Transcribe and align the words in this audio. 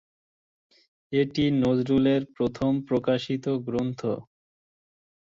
এটি 1.11 1.43
নজরুলের 1.63 2.21
প্রথম 2.35 2.71
প্রকাশিত 2.87 3.45
গ্রন্থ। 3.67 4.01